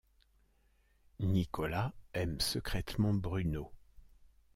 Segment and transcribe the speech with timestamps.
[1.19, 3.71] Nicolas aime secrètement Bruno.